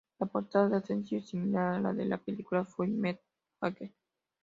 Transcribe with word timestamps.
La 0.17 0.25
portada 0.25 0.67
del 0.67 0.83
sencillo 0.83 1.19
es 1.19 1.27
similar 1.29 1.75
a 1.75 1.79
la 1.79 1.93
de 1.93 2.05
la 2.05 2.17
película 2.17 2.65
Full 2.65 2.89
Metal 2.89 3.21
Jacket. 3.61 3.93